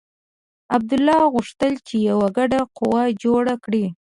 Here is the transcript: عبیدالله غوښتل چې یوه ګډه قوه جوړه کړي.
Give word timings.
عبیدالله 0.73 1.21
غوښتل 1.33 1.73
چې 1.87 1.95
یوه 2.09 2.27
ګډه 2.37 2.61
قوه 2.77 3.03
جوړه 3.23 3.55
کړي. 3.63 3.85